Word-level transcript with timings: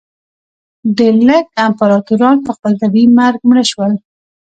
ډېر 0.97 1.15
لږ 1.29 1.43
امپراتوران 1.65 2.37
په 2.45 2.51
خپل 2.55 2.71
طبیعي 2.81 3.07
مرګ 3.17 3.39
مړه 3.49 3.63
شول. 3.71 3.93